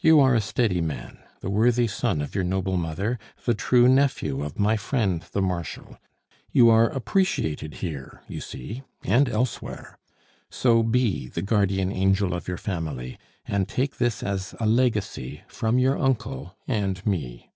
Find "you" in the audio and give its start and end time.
0.00-0.18, 6.50-6.68, 8.26-8.40